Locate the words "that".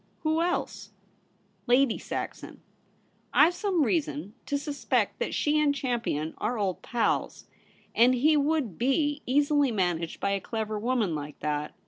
5.19-5.35, 11.41-11.75